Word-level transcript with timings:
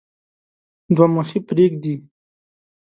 دوه 0.95 1.07
مخي 1.15 1.39
پريږدي. 1.47 1.95